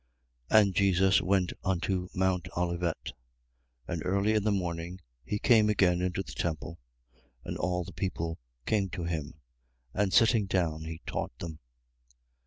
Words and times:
8:1. 0.49 0.59
And 0.61 0.73
Jesus 0.73 1.21
went 1.21 1.53
unto 1.63 2.07
mount 2.15 2.47
Olivet. 2.57 2.97
8:2. 3.87 3.93
And 3.93 4.01
early 4.03 4.33
in 4.33 4.43
the 4.43 4.51
morning 4.51 4.99
he 5.23 5.37
came 5.37 5.69
again 5.69 6.01
into 6.01 6.23
the 6.23 6.31
temple: 6.31 6.79
and 7.45 7.55
all 7.55 7.83
the 7.83 7.93
people 7.93 8.39
came 8.65 8.89
to 8.89 9.03
him. 9.03 9.35
And 9.93 10.11
sitting 10.11 10.47
down 10.47 10.85
he 10.85 11.01
taught 11.05 11.37
them. 11.37 11.59